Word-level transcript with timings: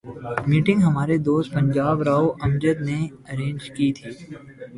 Meeting 0.49 0.79
ہمارے 0.87 1.15
دوست 1.27 1.49
پنجاب 1.53 1.97
راؤ 2.07 2.25
امجد 2.45 2.77
نے 2.87 2.97
ارینج 3.31 3.61
کی 3.75 3.87
تھی۔ 3.97 4.09